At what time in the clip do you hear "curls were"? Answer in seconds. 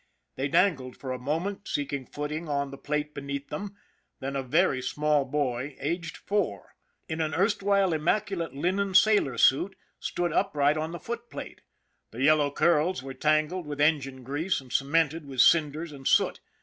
12.49-13.13